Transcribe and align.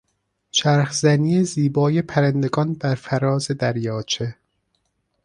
چرخزنی 0.51 1.43
زیبای 1.43 2.01
پرندگان 2.01 2.73
بر 2.73 2.95
فراز 2.95 3.47
دریاچه 3.51 4.35